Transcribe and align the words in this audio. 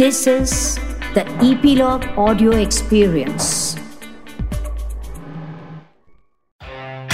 This 0.00 0.26
is 0.26 0.52
the 1.14 1.22
Epilogue 1.46 2.04
Audio 2.26 2.52
Experience. 2.58 3.48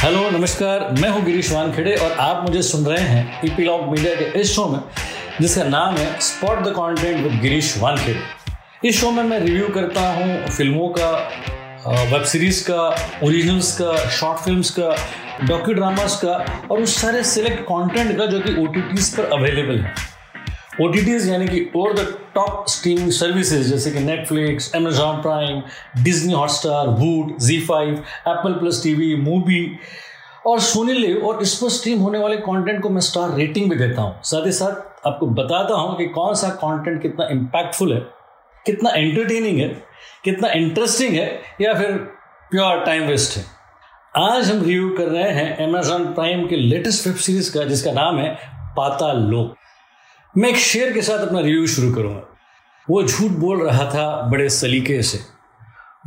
Hello 0.02 0.28
नमस्कार। 0.30 0.86
मैं 1.00 1.08
हूँ 1.08 1.24
गिरीश 1.24 1.50
वानखेड़े 1.52 1.96
और 1.96 2.12
आप 2.26 2.44
मुझे 2.48 2.62
सुन 2.62 2.84
रहे 2.86 3.02
हैं 3.04 3.40
ईपीलॉग 3.44 3.88
मीडिया 3.90 4.14
के 4.14 4.40
इस 4.40 4.54
शो 4.54 4.68
में, 4.68 4.78
जिसका 5.40 5.64
नाम 5.64 5.96
है 5.96 6.08
spot 6.28 6.62
the 6.64 6.74
content 6.78 7.22
with 7.24 7.40
Girish 7.42 7.76
Wankhede. 7.78 8.88
इस 8.88 9.00
शो 9.00 9.10
में 9.10 9.22
मैं 9.22 9.40
रिव्यू 9.40 9.68
करता 9.74 10.08
हूँ 10.14 10.48
फ़िल्मों 10.48 10.88
का 10.98 11.12
वेब 12.12 12.24
सीरीज़ 12.24 12.64
का 12.70 12.88
ओरिजिनल्स 13.26 13.76
का 13.80 13.96
शॉर्ट 14.10 14.44
फिल्म्स 14.44 14.70
का 14.78 14.96
डॉक्यू 15.46 15.74
ड्रामास 15.74 16.20
का 16.24 16.44
और 16.70 16.82
उस 16.82 17.00
सारे 17.02 17.24
सिलेक्ट 17.36 17.62
कंटेंट 17.72 18.18
का 18.18 18.26
जो 18.26 18.40
कि 18.40 18.60
ओ 18.62 18.66
पर 18.66 19.38
अवेलेबल 19.38 19.80
है। 19.80 19.94
ओ 20.80 20.86
यानी 20.92 21.46
कि 21.48 21.60
over 21.76 21.92
the 21.92 22.06
top 22.34 22.64
streaming 22.68 23.10
services 23.10 23.68
जैसे 23.70 23.90
कि 23.90 24.00
Netflix 24.00 24.74
Amazon 24.74 25.20
Prime 25.22 25.62
Disney 26.04 26.32
Hotstar 26.32 26.88
Voot 26.98 27.32
Zee 27.40 27.58
five 27.60 27.92
Apple 28.28 28.52
plus 28.54 28.82
TV 28.82 29.14
movie 29.16 29.78
और 30.46 30.60
सोनी 30.60 30.92
लिव 30.92 31.24
और 31.26 31.42
इस 31.42 31.54
पर 31.54 31.68
स्ट्रीम 31.68 32.00
होने 32.00 32.18
वाले 32.18 32.36
कंटेंट 32.36 32.82
को 32.82 32.88
मैं 32.88 33.00
स्टार 33.00 33.34
रेटिंग 33.36 33.70
भी 33.70 33.76
देता 33.76 34.02
हूँ। 34.02 34.14
साथ 34.22 34.46
ही 34.46 34.52
साथ 34.52 35.06
आपको 35.06 35.26
बताता 35.40 35.74
हूँ 35.74 35.96
कि 35.98 36.06
कौन 36.10 36.34
सा 36.34 36.48
कंटेंट 36.62 37.02
कितना 37.02 37.28
इम्पैक्टफुल 37.30 37.92
है, 37.92 38.00
कितना 38.66 38.90
एंटरटेनिंग 38.90 39.60
है, 39.60 39.68
कितना 40.24 40.48
इंटरेस्टिंग 40.52 41.14
है 41.14 41.28
या 41.60 41.74
फिर 41.74 41.92
प्योर 42.50 42.84
टाइम 42.84 43.06
वेस्ट 43.08 43.36
है। 43.38 43.44
आज 44.24 44.50
हम 44.50 44.62
रिव्यू 44.62 44.88
कर 44.98 45.08
रहे 45.08 45.30
हैं 45.32 45.68
अमेजॉन 45.68 46.04
प्राइम 46.14 46.46
के 46.48 46.56
लेटेस्ट 46.56 47.06
वेब 47.06 47.16
सीरीज़ 47.16 47.52
का, 47.54 47.64
जिसका 47.64 47.92
नाम 47.92 48.18
है 48.18 48.34
पाता 48.76 49.12
लोक 49.12 49.54
मैं 50.38 50.48
एक 50.48 50.56
शेर 50.56 50.92
के 50.92 51.02
साथ 51.02 51.18
अपना 51.18 51.40
रिव्यू 51.40 51.66
शुरू 51.66 51.92
करूँगा। 51.92 52.22
वो 52.90 53.02
झूठ 53.02 53.30
बोल 53.30 53.66
रहा 53.66 53.84
था 53.90 54.22
बड़े 54.22 54.48
सलीके 54.50 55.02
से। 55.02 55.18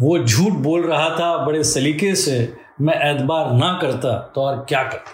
वो 0.02 0.19
झूठ 0.19 0.53
बोल 0.53 0.81
रहा 0.81 1.09
था 1.09 1.45
बड़े 1.45 1.63
सलीके 1.63 2.16
से। 2.16 2.53
मैं 2.81 2.94
एतबार 2.94 3.52
ना 3.52 3.80
करता 3.81 4.31
तो 4.35 4.41
और 4.41 4.66
क्या 4.69 4.83
करता? 4.83 5.11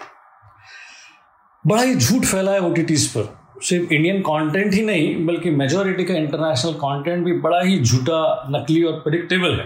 बड़ा 1.66 1.82
ही 1.82 1.94
झूठ 1.94 2.24
फैला 2.24 2.52
है 2.52 2.60
ओ 2.60 2.74
पर। 2.78 3.38
सिर्फ़ 3.62 3.92
इंडियन 3.92 4.20
कंटेंट 4.20 4.74
ही 4.74 4.82
नहीं, 4.82 5.26
बल्कि 5.26 5.50
मेजोरिटी 5.50 6.04
का 6.04 6.14
इंटरनेशनल 6.14 6.72
कंटेंट 6.72 7.24
भी 7.24 7.32
बड़ा 7.32 7.60
ही 7.60 7.80
झूठा, 7.80 8.46
नकली 8.50 8.82
और 8.82 8.92
प्रिडिक्टेबल 8.92 9.52
है। 9.52 9.64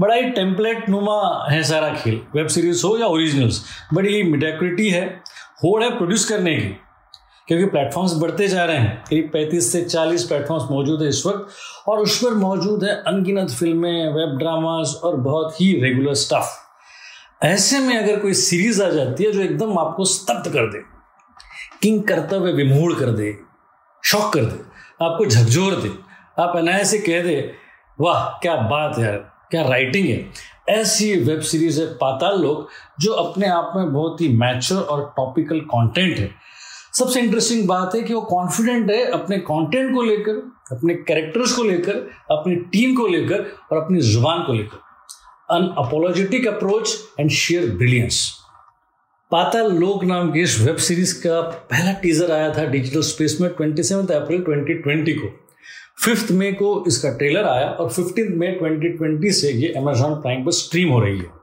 बड़ा 0.00 0.14
ही 0.14 0.30
टेम्पलेट 0.30 0.88
नुमा 0.88 1.46
है 1.50 1.62
सारा 1.62 1.94
खेल। 1.94 2.20
वेब 2.36 2.46
सीरीज़ 2.46 2.86
हो 2.86 2.98
या 2.98 3.06
ओरिजिनल्स 3.06 3.64
बड़ी 3.94 4.16
ही 4.16 4.22
मिडेक्रिटी 4.22 4.90
है। 4.90 5.22
होड़ 5.64 5.84
है 5.84 5.96
प्रोड्यूस 5.96 6.28
करने 6.28 6.56
की। 6.56 6.76
क्योंकि 7.52 7.66
प्लेटफॉर्म्स 7.70 8.12
बढ़ते 8.16 8.46
जा 8.48 8.64
रहे 8.64 8.76
हैं। 8.76 8.92
करीब 9.08 9.28
पैंतीस 9.32 9.70
से 9.72 9.80
चालीस 9.84 10.22
प्लेटफॉर्म्स 10.24 10.70
मौजूद 10.70 11.02
है 11.02 11.08
इस 11.08 11.22
वक्त, 11.26 11.48
और 11.88 11.98
उस 11.98 12.16
पर 12.18 12.34
मौजूद 12.34 12.84
है 12.84 12.94
अनगिनत 13.06 13.50
फ़िल्में 13.50 14.12
वेब 14.12 14.38
ड्रामास 14.38 14.94
और 15.04 15.16
बहुत 15.16 15.60
ही 15.60 15.72
रेगुलर 15.82 16.14
स्टफ़ 16.14 17.46
ऐसे 17.46 17.78
में 17.78 17.96
अगर 17.98 18.18
कोई 18.20 18.34
सीरीज़ 18.34 18.82
आ 18.82 18.88
जाती 18.88 19.24
है 19.24 19.32
जो 19.32 19.40
एकदम 19.40 19.78
आपको 19.78 20.04
स्तब्ध 20.04 20.50
कर 20.52 20.70
दे, 20.72 20.82
किंग 21.82 22.02
कर्तव्य 22.02 22.52
विमूढ़ 22.52 22.92
कर 22.92 23.10
दे, 23.10 23.36
शॉक 24.02 24.32
कर 24.32 24.44
दे, 24.44 24.60
आपको 25.02 25.26
झकझोर 25.26 25.74
दे, 25.74 25.90
आप 26.38 26.56
अनाया 26.56 26.84
से 26.84 26.98
कह 27.00 27.22
दे, 27.22 27.36
वाह, 27.98 28.24
क्या 28.38 28.56
बात 28.70 28.98
है 28.98 29.12
क्या 29.50 29.62
राइटिंग 29.62 30.08
है। 30.08 30.24
ऐसी 30.70 31.14
वेब 31.20 31.40
सीरीज़ 31.42 31.80
है 31.80 31.86
पाताल 31.96 32.40
लोग 32.40 32.68
जो 33.00 33.12
अपने 33.14 33.48
आप 33.48 33.72
में 33.76 33.92
बहुत 33.92 34.20
ही 34.20 34.28
मैच्योर 34.36 34.82
और 34.82 35.12
टॉपिकल 35.16 35.60
कंटेंट 35.68 36.18
है। 36.18 36.30
सबसे 36.98 37.20
इंटरेस्टिंग 37.20 37.68
बात 37.68 37.94
है 37.94 38.02
कि 38.02 38.14
वो 38.14 38.20
कॉन्फिडेंट 38.20 38.90
है 38.90 39.04
अपने 39.04 39.38
कंटेंट 39.38 39.94
को 39.94 40.02
लेकर, 40.02 40.32
अपने 40.72 40.94
कैरेक्टर्स 40.94 41.52
को 41.52 41.62
लेकर, 41.62 41.92
अपनी 42.30 42.56
टीम 42.56 42.94
को 42.94 43.06
लेकर 43.06 43.56
और 43.72 43.84
अपनी 43.84 44.00
ज़ुबान 44.00 44.42
को 44.42 44.52
लेकर। 44.52 44.76
Unapologetic 45.78 46.46
approach 46.46 46.98
and 47.20 47.30
sheer 47.30 47.70
brilliance 47.70 48.38
Paatal 49.30 49.72
Lok 49.72 50.04
नाम 50.04 50.32
की 50.32 50.40
इस 50.40 50.60
वेब 50.60 50.76
सीरीज़ 50.76 51.26
का 51.26 51.40
पहला 51.40 51.92
टीजर 51.92 52.32
आया 52.32 52.54
था 52.54 52.64
डिजिटल 52.64 53.00
स्पेस 53.00 53.38
में 53.40 53.50
ट्वेंटी 53.50 53.82
अप्रैल 54.14 54.40
2020 54.40 55.12
को। 55.12 55.28
फिफ्थ 56.04 56.32
मे 56.32 56.52
को 56.52 56.84
इसका 56.88 57.12
ट्रेलर 57.12 57.44
आया 57.44 57.68
और 57.68 57.90
फिफ्टीन 57.90 58.38
मे 58.38 58.46
2020 58.46 59.40
से 59.40 59.52
ये 59.52 59.68
अमेजॉन 59.68 60.14
प्राइम 60.14 60.44
पर 60.44 60.50
स्ट्रीम 60.50 60.88
हो 60.88 61.00
रही 61.00 61.18
है। 61.18 61.41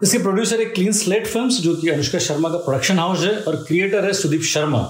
इसके 0.00 0.18
प्रोड्यूसर 0.18 0.58
है 0.58 0.64
क्लीन 0.64 0.92
स्लेट 0.92 1.26
फिल्म्स 1.26 1.60
जो 1.60 1.74
कि 1.76 1.88
अनुष्का 1.88 2.18
शर्मा 2.18 2.48
का 2.48 2.58
प्रोडक्शन 2.58 2.98
हाउस 2.98 3.20
है, 3.20 3.36
और 3.38 3.56
क्रिएटर 3.58 4.04
है 4.04 4.12
सुदीप 4.12 4.42
शर्मा। 4.44 4.80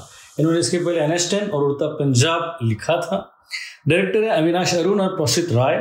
इन्होंने 0.40 0.60
इसके 0.60 0.78
पहले 0.78 1.00
एन 1.00 1.50
और 1.50 1.62
उड़ता 1.62 1.86
पंजाब 1.94 2.58
लिखा 2.62 2.96
था। 2.96 3.16
डायरेक्टर 3.88 4.24
है 4.24 4.30
अविनाश 4.32 4.74
अरुण 4.74 5.00
और 5.00 5.16
प्रसिद्ध 5.16 5.52
राय 5.52 5.76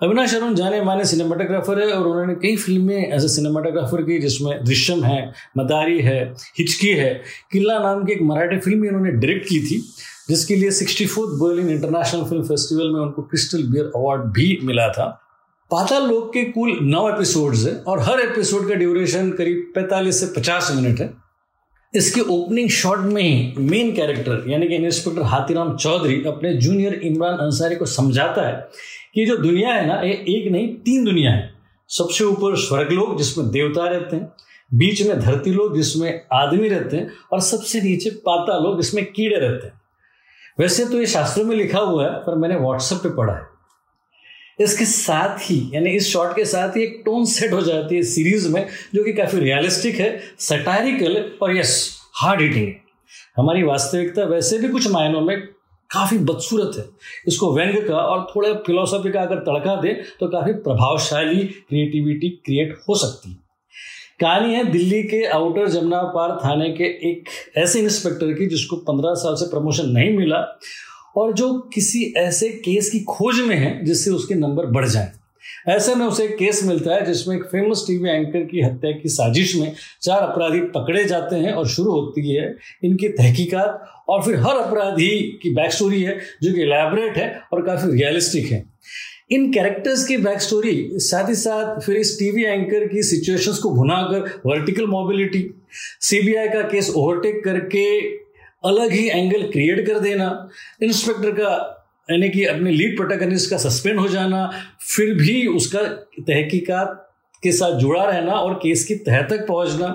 अविनाश 0.00 0.34
अरुण 0.34 0.54
जाने 0.54 0.80
माने 0.82 1.04
सिनेमाटोग्राफर 1.04 1.80
है, 1.80 1.90
और 1.92 2.06
उन्होंने 2.06 2.34
कई 2.34 2.56
फ़िल्में 2.56 3.14
ए 3.14 3.18
सिनेमाटोग्राफर 3.28 4.02
की, 4.02 4.18
जिसमें 4.18 4.64
दृश्यम 4.64 5.04
है, 5.04 5.32
मदारी 5.58 6.00
है, 6.00 6.22
हिचकी 6.58 6.88
है। 6.88 7.12
किला 7.52 7.78
नाम 7.78 8.04
की 8.04 8.12
एक 8.12 8.22
मराठी 8.22 8.58
फ़िल्म 8.58 8.80
भी 8.80 8.88
इन्होंने 8.88 9.10
डायरेक्ट 9.10 9.48
की 9.48 9.60
थी, 9.60 9.82
जिसके 10.28 10.56
लिए 10.56 10.70
sixty 10.70 11.06
fourth 11.06 11.38
Berlin 11.40 11.68
international 11.70 12.24
film 12.24 12.42
festival 12.42 12.90
में 12.90 13.00
उनको 13.00 13.22
क्रिस्टल 13.22 13.62
बियर 13.62 13.92
अवार्ड 13.96 14.22
भी 14.32 14.58
मिला 14.62 14.88
था। 14.88 15.10
पाताल 15.70 16.02
लोक 16.02 16.32
के 16.32 16.44
कुल 16.44 16.78
नौ 16.82 17.08
एपिसोड्स 17.08 17.66
है 17.66 17.76
और 17.76 18.00
हर 18.00 18.20
एपिसोड 18.20 18.68
का 18.68 18.74
ड्यूरेशन 18.74 19.30
करीब 19.30 19.72
45 19.76 20.12
से 20.12 20.40
50 20.40 20.72
मिनट 20.74 21.00
है। 21.00 21.14
इसके 21.94 22.20
ओपनिंग 22.20 22.70
शॉट 22.70 22.98
में 22.98 23.22
ही 23.22 23.54
मेन 23.58 23.92
कैरेक्टर 23.96 24.44
यानी 24.48 24.68
कि 24.68 24.74
इंस्पेक्टर 24.74 25.22
हाथीराम 25.22 25.76
चौधरी 25.76 26.24
अपने 26.26 26.54
जूनियर 26.54 26.94
इमरान 26.94 27.34
अंसारी 27.34 27.76
को 27.76 27.86
समझाता 27.86 28.48
है 28.48 28.68
कि 29.14 29.26
जो 29.26 29.36
दुनिया 29.36 29.74
है 29.74 29.86
ना, 29.86 29.94
ये 29.94 30.12
एक 30.12 30.52
नहीं, 30.52 30.68
तीन 30.68 31.04
दुनिया 31.04 31.30
है। 31.30 31.54
सबसे 31.88 32.24
ऊपर 32.24 32.56
स्वर्गलोक 32.56 33.18
जिसमें 33.18 33.50
देवता 33.50 33.88
रहते 33.88 34.16
हैं, 34.16 34.32
बीच 34.74 35.06
में 35.06 35.20
धरती 35.20 35.50
लोग 35.50 35.76
जिसमें 35.76 36.20
आदमी 36.32 36.68
रहते 36.68 36.96
हैं, 36.96 37.10
और 37.32 37.40
सबसे 37.40 37.80
नीचे 37.80 38.10
पाता 38.10 38.58
लोग 38.58 38.82
जिसमें 38.82 39.04
कीड़े 39.04 39.36
रहते 39.36 39.66
हैं। 39.66 39.80
वैसे 40.60 40.84
तो 40.84 40.98
ये 40.98 41.06
शास्त्रों 41.06 41.44
में 41.44 41.56
लिखा 41.56 41.78
हुआ 41.78 42.04
है, 42.04 42.10
पर 42.10 42.34
मैंने 42.34 42.56
व्हाट्सएप 42.56 42.98
पे 42.98 43.08
पढ़ा 43.08 43.34
है। 43.34 43.53
इसके 44.58 44.84
साथ 44.84 45.38
ही, 45.40 45.58
यानी 45.74 45.90
इस 45.90 46.12
शॉट 46.12 46.34
के 46.36 46.44
साथ 46.44 46.76
ही 46.76 46.82
एक 46.82 47.02
टोन 47.04 47.24
सेट 47.26 47.52
हो 47.52 47.60
जाती 47.62 47.96
है 47.96 48.02
सीरीज़ 48.04 48.48
में, 48.48 48.66
जो 48.94 49.04
कि 49.04 49.12
काफ़ी 49.12 49.40
रियलिस्टिक 49.40 49.94
है 49.94 50.18
सटारिकल 50.40 51.24
और 51.42 51.56
यस 51.56 51.98
हार्ड 52.16 52.40
हिटिंग 52.40 52.72
हमारी 53.36 53.62
वास्तविकता 53.62 54.24
वैसे 54.24 54.58
भी 54.58 54.68
कुछ 54.68 54.90
मायनों 54.90 55.20
में 55.20 55.40
काफ़ी 55.90 56.18
बदसूरत 56.18 56.76
है। 56.78 56.84
इसको 57.28 57.54
व्यंग 57.54 57.76
का 57.88 57.96
और 57.96 58.26
थोड़ा 58.26 58.52
फिलोसॉफी 58.66 59.10
का 59.12 59.22
अगर 59.22 59.38
तड़का 59.40 59.74
दे 59.80 59.92
तो 60.20 60.28
काफ़ी 60.28 60.52
प्रभावशाली 60.52 61.44
क्रिएटिविटी 61.44 62.28
क्रिएट 62.44 62.76
हो 62.88 62.94
सकती 62.94 63.30
है। 63.30 63.36
कहानी 64.20 64.54
है 64.54 64.64
दिल्ली 64.64 65.02
के 65.02 65.24
आउटर 65.26 65.68
जमुना 65.68 66.02
पार 66.14 66.38
थाने 66.44 66.68
के 66.70 66.84
एक 67.10 67.28
ऐसे 67.56 67.80
इंस्पेक्टर 67.80 68.32
की, 68.32 68.46
जिसको 68.46 68.76
पंद्रह 68.82 69.14
साल 69.14 69.34
से 69.34 69.46
प्रमोशन 69.46 69.88
नहीं 69.90 70.16
मिला। 70.16 70.40
और 71.16 71.32
जो 71.32 71.52
किसी 71.74 72.02
ऐसे 72.16 72.48
केस 72.64 72.90
की 72.90 73.00
खोज 73.00 73.40
में 73.40 73.56
है 73.56 73.84
जिससे 73.84 74.10
उसके 74.10 74.34
नंबर 74.34 74.66
बढ़ 74.66 74.88
जाए। 74.88 75.12
ऐसे 75.68 75.94
में 75.94 76.06
उसे 76.06 76.26
केस 76.28 76.64
मिलता 76.64 76.94
है 76.94 77.04
जिसमें 77.06 77.36
एक 77.36 77.42
फ़ेमस 77.42 77.84
टीवी 77.86 78.08
एंकर 78.10 78.44
की 78.44 78.60
हत्या 78.60 78.90
की 78.92 79.08
साजिश 79.08 79.54
में 79.56 79.72
चार 80.02 80.22
अपराधी 80.22 80.60
पकड़े 80.60 81.04
जाते 81.04 81.36
हैं 81.36 81.52
और 81.52 81.68
शुरू 81.68 81.92
होती 81.92 82.34
है 82.34 82.56
इनकी 82.84 83.08
तहकीकात 83.08 84.04
और 84.08 84.22
फिर 84.22 84.36
हर 84.36 84.56
अपराधी 84.56 85.38
की 85.42 85.54
बैक 85.54 85.72
स्टोरी 85.72 86.02
है, 86.02 86.18
जो 86.42 86.52
कि 86.52 86.62
एलैबोरेट 86.62 87.16
है 87.16 87.40
और 87.52 87.62
काफ़ी 87.66 87.92
रियलिस्टिक 87.92 88.46
है। 88.46 88.64
इन 89.30 89.52
कैरेक्टर्स 89.52 90.04
की 90.06 90.16
बैक 90.16 90.40
स्टोरी 90.40 90.90
साथ 90.94 91.28
ही 91.28 91.34
साथ 91.34 91.80
फिर 91.80 91.96
इस 91.96 92.18
टीवी 92.18 92.42
एंकर 92.42 92.86
की 92.88 93.02
सिचुएशंस 93.02 93.58
को 93.58 93.70
भुनाकर 93.70 94.42
वर्टिकल 94.46 94.86
मोबिलिटी 94.86 95.54
सीबीआई 96.00 96.48
का 96.48 96.62
केस 96.62 96.90
ओवरटेक 96.90 97.44
करके 97.44 97.84
अलग 98.64 98.92
ही 98.92 99.08
एंगल 99.08 99.42
क्रिएट 99.42 99.86
कर 99.86 99.98
देना। 99.98 100.48
इंस्पेक्टर 100.82 101.30
का, 101.30 101.80
यानी 102.10 102.28
कि 102.28 102.44
अपने 102.44 102.70
लीड 102.70 102.96
प्रोटेगनिस्ट 102.96 103.50
का 103.50 103.56
सस्पेंड 103.56 103.98
हो 103.98 104.08
जाना, 104.08 104.50
फिर 104.80 105.14
भी 105.14 105.46
उसका 105.46 105.82
तहकीकात 106.20 107.00
के 107.42 107.52
साथ 107.52 107.78
जुड़ा 107.78 108.04
रहना 108.04 108.32
और 108.32 108.54
केस 108.54 108.84
की 108.84 108.94
तह 108.94 109.20
तक 109.22 109.46
पहुँचना। 109.48 109.88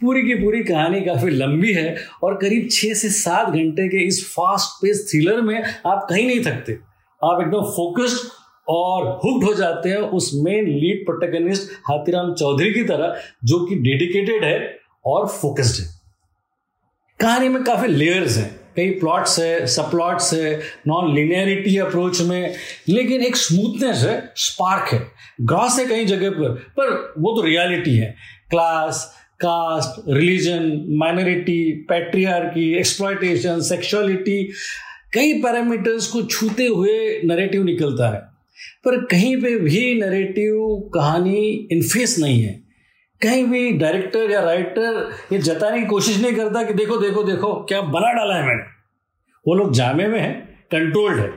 पूरी 0.00 0.22
की 0.22 0.34
पूरी 0.34 0.62
कहानी 0.64 1.00
काफ़ी 1.00 1.30
लंबी 1.30 1.72
है 1.72 1.96
और 2.22 2.34
करीब 2.34 2.68
छः 2.70 2.94
से 2.94 3.10
सात 3.10 3.48
घंटे 3.48 3.88
के 3.88 4.06
इस 4.06 4.24
फास्ट 4.24 4.82
पेस 4.82 5.06
थ्रिलर 5.10 5.40
में 5.40 5.62
आप 5.62 6.06
कहीं 6.10 6.26
नहीं 6.26 6.40
थकते। 6.40 6.72
आप 7.22 7.40
एकदम 7.42 7.70
फोकस्ड 7.70 8.28
और 8.68 9.06
हुक्ड 9.24 9.46
हो 9.46 9.54
जाते 9.54 9.88
हैं 9.88 9.96
उस 9.96 10.30
main 10.34 10.66
lead 10.66 11.04
protagonist 11.06 11.70
Hathiram 11.90 12.34
Chaudhary 12.34 12.72
की 12.72 12.82
तरह, 12.82 13.16
जो 13.44 13.64
कि 13.66 13.74
डेडिकेटेड 13.74 14.44
है 14.44 14.78
और 15.06 15.26
फोकस्ड 15.28 15.82
है। 15.82 15.99
कहानी 17.20 17.48
में 17.48 17.62
काफ़ी 17.64 17.88
लेयर्स 17.88 18.36
हैं। 18.36 18.60
कई 18.76 18.90
प्लॉट्स 18.90 19.38
है 19.38 19.66
सब 19.66 19.90
प्लॉट्स 19.90 20.32
है 20.34 20.60
नॉन 20.88 21.14
लिनियरिटी 21.14 21.76
अप्रोच 21.76 22.20
में, 22.20 22.54
लेकिन 22.88 23.22
एक 23.22 23.36
स्मूथनेस 23.36 23.96
है 23.96 24.32
स्पार्क 24.36 24.92
है। 24.92 25.00
ग्रॉस 25.40 25.78
है 25.78 25.84
कई 25.86 26.04
जगह 26.04 26.30
पर 26.30 26.54
पर 26.76 27.14
वो 27.18 27.32
तो 27.36 27.42
रियलिटी 27.42 27.96
है। 27.96 28.14
Class 28.50 29.04
caste 29.40 30.02
religion 30.08 30.86
minority 30.90 31.86
patriarchy 31.88 32.72
exploitation 32.74 33.60
sexuality 33.60 34.42
कई 35.14 35.32
पैरामीटर्स 35.32 36.06
को 36.06 36.22
छूते 36.22 36.66
हुए 36.66 37.20
नरेटिव 37.24 37.64
निकलता 37.64 38.14
है। 38.14 38.20
पर 38.84 39.04
कहीं 39.04 39.36
पे 39.36 39.56
भी 39.58 39.94
नरेटिव 40.00 40.90
कहानी 40.94 41.68
इनफेस 41.72 42.18
नहीं 42.18 42.42
है। 42.42 42.69
कहीं 43.22 43.44
भी 43.44 43.70
डायरेक्टर 43.72 44.30
या 44.30 44.40
राइटर 44.40 45.10
ये 45.32 45.38
जताने 45.38 45.80
की 45.80 45.86
कोशिश 45.86 46.20
नहीं 46.22 46.34
करता 46.34 46.62
कि 46.62 46.74
देखो 46.74 46.96
देखो 46.96 47.22
देखो, 47.22 47.54
क्या 47.64 47.80
बना 47.80 48.12
डाला 48.12 48.34
है 48.34 48.46
मैंने। 48.46 48.62
वो 49.46 49.54
लोग 49.54 49.72
जामे 49.72 50.06
में 50.06 50.20
है 50.20 50.32
कंट्रोल्ड 50.72 51.20
है। 51.20 51.28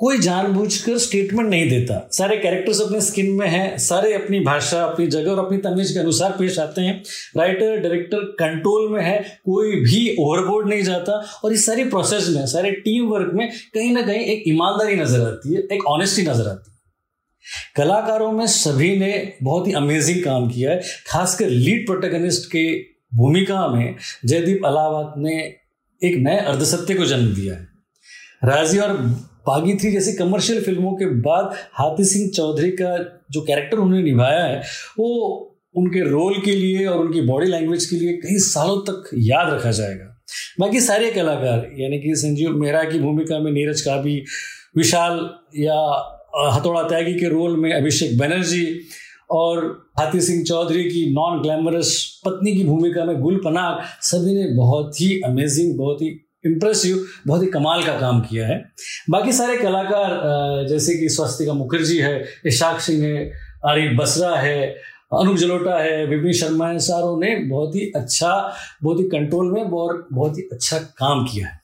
कोई 0.00 0.18
जानबूझकर 0.18 0.98
स्टेटमेंट 0.98 1.48
नहीं 1.50 1.68
देता। 1.70 2.08
सारे 2.12 2.36
कैरेक्टर्स 2.36 2.80
अपने 2.80 3.00
स्किन 3.00 3.30
में 3.30 3.46
हैं, 3.48 3.78
सारे 3.78 4.12
अपनी 4.14 4.40
भाषा, 4.40 4.82
अपनी 4.84 5.06
जगह 5.06 5.30
और 5.30 5.38
अपनी 5.38 5.58
तमीज 5.58 5.90
के 5.92 5.98
अनुसार 5.98 6.34
पेश 6.38 6.58
आते 6.58 6.80
हैं। 6.80 7.02
राइटर 7.36 7.76
डायरेक्टर 7.76 8.24
कंट्रोल 8.38 8.88
में 8.92 9.02
है, 9.02 9.18
कोई 9.44 9.80
भी 9.80 10.16
ओवरबोर्ड 10.20 10.68
नहीं 10.68 10.82
जाता 10.82 11.12
और 11.44 11.52
इस 11.52 11.66
सारी 11.66 11.84
प्रोसेस 11.84 12.28
में, 12.28 12.46
सारे 12.46 12.70
टीम 12.70 13.06
वर्क 13.06 13.30
में 13.34 13.48
कहीं 13.74 13.92
ना 13.92 14.02
कहीं 14.02 14.20
एक 14.20 14.44
ईमानदारी 14.48 14.96
नज़र 14.96 15.26
आती 15.26 15.54
है, 15.54 15.62
एक 15.72 15.86
ऑनेस्टी 15.86 16.22
नज़र 16.22 16.48
आती 16.48 16.70
है। 16.70 16.77
कलाकारों 17.76 18.32
में 18.32 18.46
सभी 18.46 18.96
ने 18.96 19.32
बहुत 19.42 19.66
ही 19.66 19.72
अमेजिंग 19.72 20.24
काम 20.24 20.48
किया 20.50 20.70
है, 20.70 20.80
खासकर 21.06 21.46
लीड 21.46 21.86
प्रोटेगनिस्ट 21.86 22.50
के 22.50 22.78
भूमिका 23.14 23.66
में 23.68 23.96
जयदीप 24.24 24.66
अलावत 24.66 25.14
ने 25.18 25.38
एक 26.02 26.16
नए 26.16 26.38
अर्धसत्य 26.38 26.94
को 26.94 27.04
जन्म 27.04 27.34
दिया 27.34 27.54
है। 27.54 27.68
राज़ी 28.44 28.78
और 28.78 28.92
बागी 29.46 29.74
थ्री 29.74 29.90
जैसी 29.92 30.12
कमर्शियल 30.12 30.62
फ़िल्मों 30.64 30.92
के 30.92 31.06
बाद 31.06 31.54
हाथी 31.72 32.04
सिंह 32.04 32.28
चौधरी 32.30 32.70
का 32.70 32.96
जो 33.30 33.40
कैरेक्टर 33.40 33.76
उन्होंने 33.76 34.02
निभाया 34.02 34.44
है, 34.44 34.60
वो 34.98 35.44
उनके 35.76 36.00
रोल 36.00 36.42
के 36.44 36.52
लिए 36.52 36.86
और 36.86 36.98
उनकी 36.98 37.20
बॉडी 37.20 37.46
लैंग्वेज 37.46 37.86
के 37.86 37.96
लिए 37.96 38.12
कई 38.12 38.38
सालों 38.38 38.78
तक 38.80 39.10
याद 39.14 39.52
रखा 39.54 39.70
जाएगा। 39.70 40.04
बाकी 40.60 40.80
सारे 40.80 41.10
कलाकार, 41.10 41.70
यानी 41.78 41.98
कि 42.00 42.14
संजीव 42.14 42.50
मेहरा 42.50 42.84
की 42.84 42.98
भूमिका 42.98 43.38
में 43.38 43.52
नीरज 43.52 43.80
काबी 43.80 44.24
विशाल 44.76 45.18
या 45.56 45.74
हथौड़ा 46.36 46.82
त्यागी 46.82 47.14
के 47.14 47.28
रोल 47.28 47.56
में 47.56 47.72
अभिषेक 47.72 48.18
बनर्जी 48.18 48.80
और 49.30 49.88
हाथी 49.98 50.20
सिंह 50.20 50.44
चौधरी 50.44 50.84
की 50.84 51.14
नॉन 51.14 51.42
ग्लैमरस 51.42 52.22
पत्नी 52.26 52.54
की 52.54 52.64
भूमिका 52.64 53.04
में 53.04 53.20
गुल 53.20 53.36
पनाग 53.36 53.82
सभी 54.00 54.34
ने 54.34 54.56
बहुत 54.56 55.00
ही 55.00 55.20
अमेजिंग 55.20 55.78
बहुत 55.78 56.02
ही 56.02 56.06
इम्प्रेसिव 56.46 57.06
बहुत 57.26 57.42
ही 57.42 57.46
कमाल 57.46 57.82
का 57.82 58.00
काम 58.00 58.20
किया 58.20 58.46
है। 58.46 58.72
बाकी 59.10 59.32
सारे 59.32 59.56
कलाकार 59.56 60.66
जैसे 60.68 60.94
कि 60.94 61.08
स्वस्तिका 61.08 61.52
मुखर्जी 61.52 61.98
है, 61.98 62.24
इशाक 62.46 62.80
सिंह 62.80 63.04
है, 63.04 63.32
आरिफ 63.66 63.98
बसरा 63.98 64.36
है, 64.36 64.68
अनुप 65.20 65.36
जलोटा 65.36 65.78
है, 65.78 66.06
विपिन 66.06 66.32
शर्मा 66.32 66.68
है, 66.68 66.78
सारों 66.78 67.18
ने 67.20 67.36
बहुत 67.36 67.74
ही 67.74 67.92
अच्छा 67.96 68.54
बहुत 68.82 68.98
ही 68.98 69.04
कंट्रोल 69.04 69.52
में 69.52 69.62
और 69.62 70.08
बहुत 70.12 70.38
ही 70.38 70.42
अच्छा 70.52 70.78
काम 70.78 71.24
किया 71.24 71.48
है। 71.48 71.60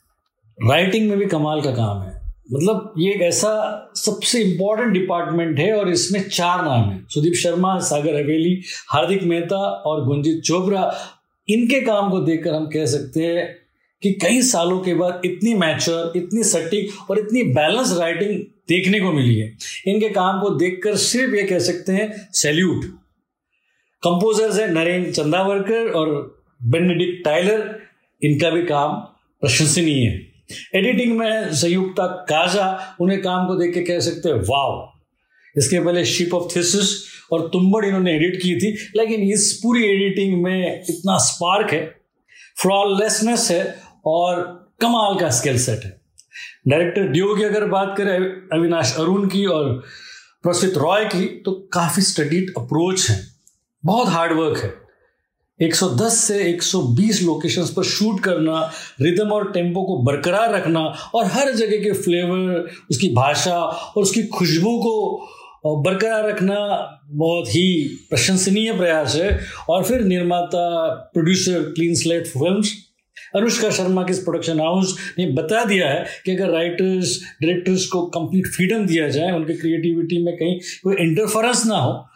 राइटिंग 0.69 1.09
में 1.09 1.19
भी 1.19 1.27
कमाल 1.27 1.61
का 1.61 1.71
काम 1.71 2.03
है। 2.03 2.24
मतलब 2.53 2.95
ये 2.99 3.15
एक 3.15 3.23
ऐसा 3.23 3.93
सबसे 3.95 4.43
इंपॉर्टेंट 4.43 4.93
डिपार्टमेंट 4.93 5.59
है 5.59 5.73
और 5.73 5.91
इसमें 5.91 6.29
चार 6.29 6.65
नाम 6.65 6.91
है। 6.91 7.05
सुदीप 7.09 7.35
शर्मा, 7.35 7.79
सागर 7.79 8.15
हवेली, 8.15 8.63
हार्दिक 8.89 9.23
मेहता 9.23 9.57
और 9.57 10.05
गुंजित 10.05 10.43
चोपड़ा। 10.43 10.95
इनके 11.49 11.81
काम 11.81 12.11
को 12.11 12.21
देखकर 12.21 12.55
हम 12.55 12.67
कह 12.67 12.87
सकते 12.87 13.21
हैं 13.21 13.47
कि 14.03 14.13
कई 14.13 14.43
सालों 14.43 14.81
के 14.81 14.95
बाद 14.95 15.23
इतनी 15.25 15.55
मैच्योर 15.55 16.13
इतनी 16.17 16.45
सटीक 16.45 17.11
और 17.11 17.19
इतनी 17.19 17.43
बैलेंस 17.43 17.97
राइटिंग 17.99 18.41
देखने 18.69 19.01
को 19.01 19.13
मिली 19.13 19.39
है। 19.39 19.57
इनके 19.87 20.09
काम 20.09 20.41
को 20.41 20.51
देखकर 20.51 20.97
सिर्फ़ 20.97 21.35
ये 21.35 21.43
कह 21.43 21.59
सकते 21.59 21.93
हैं 21.93 22.29
सैल्यूट 22.33 22.85
कंपोजर्स 24.03 24.59
हैं 24.59 24.69
नरेंद्र 24.69 25.13
चंदावरकर 25.13 25.91
और 25.91 26.39
बेनेडिक्ट 26.65 27.25
टाइलर 27.25 27.81
इनका 28.23 28.51
भी 28.51 28.63
काम 28.63 28.93
प्रशंसनीय 29.41 30.07
है। 30.07 30.24
एडिटिंग 30.49 31.17
में 31.19 31.53
संयुक्ता 31.55 32.07
काजा 32.29 32.97
उन्हें 33.01 33.21
काम 33.23 33.47
को 33.47 33.55
देख 33.55 33.75
के 33.75 33.83
कह 33.83 34.01
सकते 34.01 34.29
हैं 34.29 34.37
वाव 34.49 34.93
इसके 35.57 35.81
पहले 35.81 36.05
शिप 36.05 36.35
ऑफ़ 36.35 36.55
थिसिस 36.57 36.93
और 37.33 37.49
तुम्बड़ 37.49 37.85
इन्होंने 37.85 38.15
एडिट 38.15 38.37
की 38.43 38.55
थी, 38.57 38.73
लेकिन 38.97 39.21
इस 39.25 39.53
पूरी 39.63 39.85
एडिटिंग 39.85 40.43
में 40.45 40.85
इतना 40.89 41.17
स्पार्क 41.25 41.73
है 41.73 41.85
फ्लॉलेसनेस 42.63 43.51
है 43.51 43.63
और 44.07 44.43
कमाल 44.81 45.19
का 45.21 45.31
स्किल 45.31 45.59
सेट 45.59 45.85
है. 45.85 45.97
डायरेक्टर 46.69 47.09
डियो 47.09 47.35
की 47.37 47.43
अगर 47.43 47.65
बात 47.69 47.95
करें 47.99 48.17
अविनाश 48.53 48.95
अरुण 48.99 49.29
की 49.29 49.45
और 49.47 49.73
प्रसिद्ध 50.45 50.77
रॉय 50.77 51.05
की 51.05 51.25
तो 51.45 51.53
काफ़ी 51.73 52.03
स्टडीड 52.03 52.53
अप्रोच 52.59 53.09
है, 53.11 53.19
बहुत 53.85 54.09
हार्डवर्क 54.09 54.59
है। 54.59 54.73
110 55.63 56.11
से 56.11 56.53
120 56.53 57.23
लोकेशंस 57.23 57.71
पर 57.71 57.83
शूट 57.83 58.21
करना 58.21 58.73
रिदम 59.01 59.29
और 59.29 59.53
टेंपो 59.53 59.83
को 59.83 60.03
बरकरार 60.03 60.55
रखना 60.55 60.81
और 61.15 61.25
हर 61.25 61.53
जगह 61.53 61.77
के 61.77 61.93
फ्लेवर 61.93 62.71
उसकी 62.91 63.09
भाषा 63.09 63.57
और 63.59 64.03
उसकी 64.03 64.23
खुशबू 64.23 64.79
को 64.79 65.29
बरकरार 65.67 66.29
रखना 66.29 66.57
बहुत 67.07 67.49
ही 67.49 67.97
प्रशंसनीय 68.11 68.73
प्रयास 68.73 69.15
है। 69.15 69.41
और 69.69 69.85
फिर 69.85 70.01
निर्माता 70.01 70.89
producer 71.15 71.61
Clean 71.61 71.95
Slate 71.95 72.27
Films 72.27 72.73
Anushka 73.37 73.71
Sharma 73.71 74.03
के 74.03 74.13
इस 74.13 74.19
प्रोडक्शन 74.19 74.61
हाउस 74.61 75.15
ने 75.19 75.27
बता 75.27 75.65
दिया 75.65 75.89
है 75.89 76.07
कि 76.25 76.37
अगर 76.37 76.51
राइटर्स 76.51 77.21
डायरेक्टर्स 77.43 77.87
को 77.87 78.07
कंप्लीट 78.07 78.47
फ्रीडम 78.47 78.87
दिया 78.87 79.09
जाए, 79.09 79.33
उनके 79.33 79.55
क्रिएटिविटी 79.55 80.25
में 80.25 80.35
कहीं 80.37 80.59
कोई 80.85 80.97
इंटरफरेंस 81.01 81.67
ना 81.67 81.77
हो 81.77 82.07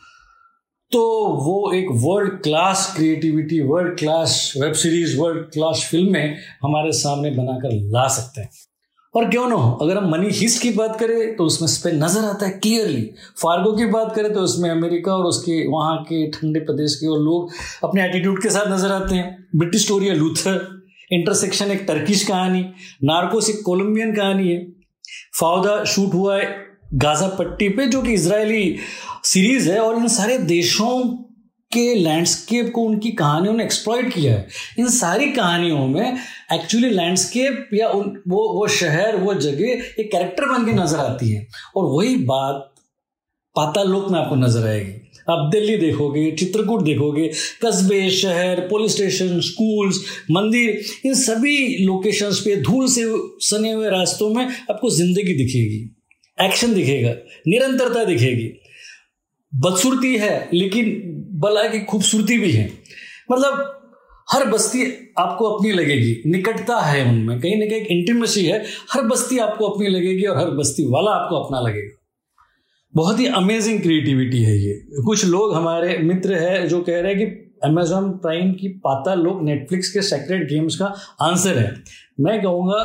तो 0.92 1.00
वो 1.36 1.72
एक 1.74 1.86
world 2.02 2.32
class 2.42 2.92
creativity 2.96 3.60
world 3.60 3.98
class 3.98 4.52
web 4.56 4.72
series 4.72 5.18
world 5.20 5.44
class 5.46 5.86
फ़िल्में 5.90 6.36
हमारे 6.62 6.92
सामने 6.92 7.30
बनाकर 7.30 7.72
ला 7.92 8.06
सकते 8.08 8.40
हैं। 8.40 8.50
और 9.14 9.28
क्यों 9.30 9.48
ना 9.48 9.54
हो? 9.54 9.72
अगर 9.72 9.96
हम 9.96 10.08
मनी 10.10 10.28
हिस्ट 10.30 10.62
की 10.62 10.70
बात 10.70 10.98
करें 11.00 11.36
तो 11.36 11.44
उसमें 11.44 11.68
स्पेन 11.68 12.02
नज़र 12.04 12.24
आता 12.24 12.46
है 12.46 12.52
क्लियरली 12.52 13.02
फार्गो 13.42 13.72
की 13.72 13.86
बात 13.86 14.14
करें 14.16 14.32
तो 14.34 14.40
उसमें 14.40 14.68
अमेरिका 14.70 15.14
और 15.14 15.24
उसके 15.24 15.66
वहाँ 15.68 15.96
के 16.02 16.26
ठंडे 16.30 16.60
प्रदेश 16.60 16.94
के 16.94 17.06
और 17.06 17.18
लोग 17.18 17.50
अपने 17.84 18.04
एटीट्यूड 18.04 18.42
के 18.42 18.50
साथ 18.50 18.72
नज़र 18.72 18.92
आते 18.92 19.14
हैं। 19.14 19.46
ब्रिटिश 19.56 19.84
स्टोरी 19.84 20.06
है 20.06 20.14
लूथर 20.14 20.66
इंटरसेक्शन 21.12 21.70
एक 21.70 21.84
टर्किश 21.88 22.24
कहानी। 22.24 22.64
नार्कोस 23.04 23.50
एक 23.50 23.62
कोलंबियन 23.64 24.14
कहानी 24.16 24.48
है। 24.48 24.66
फाउदा 25.40 25.82
शूट 25.84 26.14
हुआ 26.14 26.36
है 26.36 26.46
गाजा 26.94 27.28
पट्टी 27.28 27.68
पे, 27.68 27.86
जो 27.86 28.02
कि 28.02 28.12
इसराइली 28.12 28.76
सीरीज़ 29.24 29.70
है, 29.70 29.78
और 29.80 29.96
इन 29.96 30.08
सारे 30.08 30.38
देशों 30.38 31.24
के 31.72 31.94
लैंडस्केप 31.94 32.70
को, 32.74 32.82
उनकी 32.82 33.10
कहानियों 33.10 33.54
ने 33.54 33.64
एक्सप्लॉइट 33.64 34.12
किया 34.14 34.32
है। 34.32 34.46
इन 34.78 34.88
सारी 34.88 35.26
कहानियों 35.32 35.86
में 35.86 36.18
एक्चुअली 36.52 36.90
लैंडस्केप 36.90 37.68
या 37.74 37.88
उन, 37.88 38.22
वो 38.28 38.48
वो 38.54 38.66
शहर, 38.68 39.16
वो 39.16 39.34
जगह 39.34 40.00
एक 40.00 40.10
कैरेक्टर 40.12 40.44
बन 40.44 40.64
के 40.66 40.72
नज़र 40.72 40.98
आती 40.98 41.30
है। 41.30 41.46
और 41.76 41.84
वही 41.84 42.16
बात 42.16 42.74
पाताल 43.56 43.88
लोक 43.88 44.10
में 44.10 44.18
आपको 44.20 44.34
नज़र 44.34 44.66
आएगी। 44.66 44.92
आप 45.30 45.48
दिल्ली 45.50 45.76
देखोगे, 45.76 46.30
चित्रकूट 46.30 46.82
देखोगे, 46.82 47.30
कस्बे, 47.64 48.10
शहर 48.10 48.60
पुलिस 48.60 48.92
स्टेशन 48.92 49.40
स्कूल्स 49.40 50.00
मंदिर, 50.30 50.82
इन 51.06 51.14
सभी 51.14 51.84
लोकेशंस 51.84 52.40
पे 52.40 52.56
धूल 52.56 52.88
से 52.88 53.04
सने 53.46 53.72
हुए 53.72 53.90
रास्तों 53.90 54.34
में 54.34 54.44
आपको 54.44 54.90
ज़िंदगी 54.90 55.34
दिखेगी। 55.34 55.97
एक्शन 56.40 56.74
दिखेगा, 56.74 57.10
निरंतरता 57.48 58.04
दिखेगी। 58.04 58.52
बदसूरती 59.52 60.16
है, 60.16 60.48
लेकिन 60.54 60.92
बला 61.40 61.62
की 61.68 61.80
खूबसूरती 61.80 62.38
भी 62.38 62.50
है। 62.52 62.70
मतलब 63.32 63.74
हर 64.28 64.44
बस्ती 64.44 64.84
आपको 65.18 65.44
अपनी 65.44 65.72
लगेगी। 65.72 66.30
निकटता 66.30 66.80
है 66.80 67.04
उनमें, 67.04 67.40
कहीं 67.40 67.56
ना 67.56 67.66
कहीं 67.66 67.98
इंटीमेसी 67.98 68.44
है। 68.44 68.64
हर 68.92 69.02
बस्ती 69.02 69.38
आपको 69.38 69.68
अपनी 69.68 69.88
लगेगी 69.88 70.24
और 70.24 70.36
हर 70.36 70.50
बस्ती 70.50 70.84
वाला 70.84 71.10
आपको 71.10 71.36
अपना 71.36 71.60
लगेगा। 71.60 71.96
बहुत 72.94 73.20
ही 73.20 73.26
अमेजिंग 73.26 73.80
क्रिएटिविटी 73.80 74.42
है 74.42 74.56
ये। 74.58 74.74
कुछ 75.04 75.24
लोग 75.24 75.54
हमारे 75.54 75.98
मित्र 75.98 76.34
है 76.34 76.66
जो 76.68 76.80
कह 76.80 77.00
रहे 77.00 77.14
हैं 77.14 77.18
कि 77.18 77.54
अमेजोन 77.64 78.10
प्राइम 78.10 78.52
की 78.52 78.68
पाता 78.68 79.14
लोग 79.14 79.42
नेटफ्लिक्स 79.44 79.90
के 79.92 80.02
सेक्रेट 80.02 80.48
गेम्स 80.50 80.76
का 80.76 80.86
आंसर 81.20 81.58
है। 81.58 81.74
मैं 82.20 82.42
कहूँगा 82.42 82.80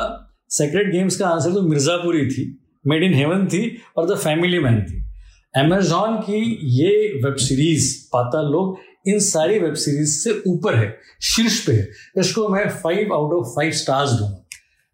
सेक्रेट 0.50 0.92
गेम्स 0.92 1.16
का 1.16 1.28
आंसर 1.28 1.52
तो 1.52 1.62
मिर्ज़ापुरी 1.62 2.26
थी। 2.26 2.44
मेड 2.86 3.02
इन 3.02 3.14
हेवन 3.14 3.46
थी 3.46 3.78
और 3.96 4.06
द 4.06 4.18
फैमिली 4.18 4.58
मैन 4.58 4.80
थी। 4.82 5.02
अमेजॉन 5.54 6.16
की 6.16 6.58
ये 6.62 7.20
वेब 7.24 7.36
सीरीज़, 7.36 8.08
पाता 8.12 8.42
लोग, 8.42 8.78
इन 9.08 9.18
सारी 9.18 9.58
वेब 9.58 9.74
सीरीज़ 9.74 10.18
से 10.18 10.42
ऊपर 10.46 10.74
है, 10.74 10.96
शीर्ष 11.22 11.66
पे 11.66 11.72
है। 11.72 11.88
इसको 12.18 12.48
मैं 12.48 12.68
five 12.68 13.12
out 13.14 13.32
of 13.32 13.46
five 13.46 13.70
stars 13.72 14.10
दूँगा। 14.10 14.40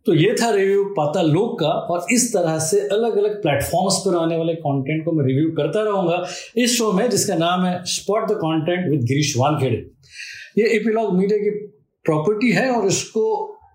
तो 0.06 0.14
ये 0.14 0.34
था 0.42 0.50
रिव्यू 0.50 0.84
पाता 0.84 1.22
लोग 1.22 1.58
का 1.60 1.66
और 1.66 2.06
इस 2.12 2.32
तरह 2.32 2.58
से 2.58 2.80
अलग 2.80 3.16
अलग 3.16 3.42
प्लेटफॉर्म्स 3.42 3.96
पर 3.96 4.16
आने 4.16 4.36
वाले 4.36 4.54
कंटेंट 4.54 5.04
को 5.04 5.12
मैं 5.12 5.24
रिव्यू 5.26 5.50
करता 5.50 5.82
रहूँगा। 5.82 6.24
इस 6.56 6.76
शो 6.78 6.92
में, 6.92 7.10
जिसका 7.10 7.34
नाम 7.34 7.64
है 7.64 7.82
spot 7.84 8.28
the 8.28 8.34
content 8.34 8.90
with 8.90 9.00
Girish 9.00 9.34
Wankhede 9.36 9.76
ये 10.58 10.68
एपीलॉग 10.76 11.14
मीडिया 11.18 11.38
की 11.38 11.50
प्रॉपर्टी 12.04 12.50
है 12.52 12.70
और 12.70 12.86
इसको 12.86 13.24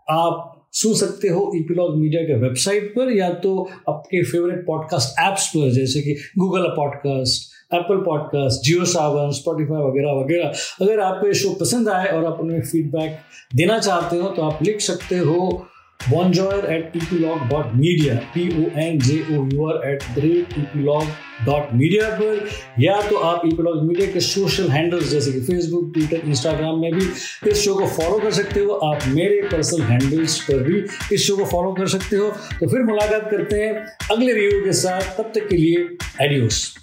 आप 0.10 0.65
सुन 0.76 0.94
सकते 0.94 1.28
हो 1.28 1.52
ईपीलॉग 1.56 1.98
मीडिया 1.98 2.22
के 2.22 2.40
वेबसाइट 2.40 2.92
पर 2.92 3.12
या 3.18 3.30
तो 3.44 3.52
आपके 3.90 4.24
फेवरेट 4.24 4.66
पॉडकास्ट 4.68 5.20
ऐप्स 5.20 5.48
पर, 5.48 5.70
जैसे 5.72 6.02
कि 6.02 6.16
Google 6.40 6.68
podcast 6.76 7.54
Apple 7.74 7.98
podcast 7.98 8.66
Jio 8.66 8.86
Saavn 8.86 9.32
Spotify 9.32 9.82
वगैरह 9.82 10.12
वगैरह। 10.20 10.48
अगर 10.82 11.00
आपको 11.00 11.28
ये 11.28 11.34
शो 11.34 11.50
पसंद 11.62 11.90
आए 11.90 12.08
और 12.08 12.26
आप 12.26 12.40
उन्हें 12.42 12.62
फीडबैक 12.62 13.18
देना 13.56 13.80
चाहते 13.80 14.18
हो 14.18 14.30
तो 14.30 14.42
आप 14.42 14.64
लिख 14.64 14.82
सकते 14.82 15.18
हो 15.18 15.68
bonjour 16.00 16.58
at 16.70 16.96
eplog.media 16.96 18.16
p 18.34 18.42
o 18.56 18.66
n 18.82 18.98
j 19.06 19.14
o 19.36 19.38
u 19.54 19.64
r 19.68 19.78
at 19.92 20.04
media 21.74 22.10
पर, 22.10 22.48
या 22.80 23.00
तो 23.02 23.16
आप 23.30 23.42
ईपीलॉग 23.46 23.82
मीडिया 23.88 24.12
के 24.12 24.20
सोशल 24.20 24.68
हैंडल्स 24.70 25.10
जैसे 25.10 25.32
कि 25.32 25.40
फेसबुक 25.42 25.92
ट्विटर 25.94 26.28
इंस्टाग्राम 26.28 26.80
में 26.82 26.94
भी 26.94 27.06
इस 27.52 27.64
शो 27.64 27.76
को 27.76 27.88
फॉलो 27.88 28.20
कर 28.20 28.32
सकते 28.32 28.60
हो। 28.60 28.74
आप 28.90 29.08
मेरे 29.08 29.42
पर्सनल 29.52 29.82
हैंडल्स 29.82 30.40
पर 30.42 30.64
भी 30.64 30.84
इस 31.16 31.28
शो 31.28 31.38
को 31.38 31.46
फॉलो 31.46 31.74
कर 31.74 31.88
सकते 31.88 32.16
हो। 32.16 32.30
तो 32.60 32.68
फिर 32.68 32.84
मुलाकात 32.84 33.30
करते 33.32 33.56
हैं 33.64 33.74
अगले 34.12 34.34
रिव्यू 34.34 34.62
के 34.66 34.74
साथ। 34.74 35.18
तब 35.18 35.32
तक 35.36 35.48
के 35.50 35.58
लिए 35.58 35.78
एडियोस 36.22 36.76